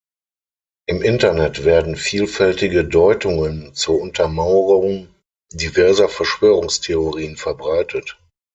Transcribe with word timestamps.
Im 0.87 1.03
Internet 1.03 1.63
werden 1.63 1.95
vielfältige 1.95 2.83
Deutungen 2.85 3.75
zur 3.75 4.01
Untermauerung 4.01 5.13
diverser 5.53 6.09
Verschwörungstheorien 6.09 7.37
verbreitet. 7.37 8.17